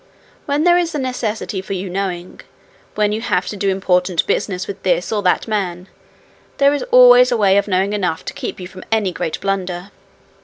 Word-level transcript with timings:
When 0.47 0.63
there 0.63 0.79
is 0.79 0.95
a 0.95 0.97
necessity 0.97 1.61
for 1.61 1.73
your 1.73 1.91
knowing, 1.91 2.41
when 2.95 3.11
you 3.11 3.21
have 3.21 3.45
to 3.49 3.55
do 3.55 3.69
important 3.69 4.25
business 4.25 4.65
with 4.67 4.81
this 4.81 5.11
or 5.11 5.21
that 5.21 5.47
man, 5.47 5.87
there 6.57 6.73
is 6.73 6.81
always 6.89 7.31
a 7.31 7.37
way 7.37 7.55
of 7.55 7.67
knowing 7.67 7.93
enough 7.93 8.25
to 8.25 8.33
keep 8.33 8.59
you 8.59 8.67
from 8.67 8.83
any 8.91 9.11
great 9.11 9.39
blunder. 9.41 9.91